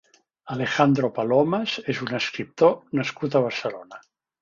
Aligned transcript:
Alejandro 0.55 1.09
Palomas 1.19 1.75
és 1.95 2.03
un 2.09 2.17
escriptor 2.23 2.77
nascut 3.03 3.39
a 3.43 3.47
Barcelona. 3.49 4.07